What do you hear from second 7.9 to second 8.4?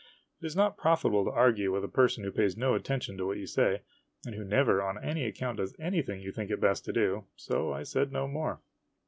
no